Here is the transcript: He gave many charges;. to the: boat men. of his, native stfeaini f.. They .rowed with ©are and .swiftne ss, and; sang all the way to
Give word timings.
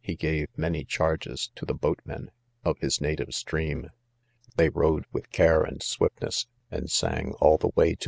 He 0.00 0.16
gave 0.16 0.48
many 0.56 0.82
charges;. 0.84 1.52
to 1.54 1.64
the: 1.64 1.72
boat 1.72 2.00
men. 2.04 2.32
of 2.64 2.76
his, 2.80 3.00
native 3.00 3.28
stfeaini 3.28 3.84
f.. 3.84 3.90
They 4.56 4.70
.rowed 4.70 5.04
with 5.12 5.30
©are 5.30 5.68
and 5.68 5.78
.swiftne 5.78 6.26
ss, 6.26 6.46
and; 6.68 6.90
sang 6.90 7.34
all 7.34 7.58
the 7.58 7.70
way 7.76 7.94
to 7.94 8.06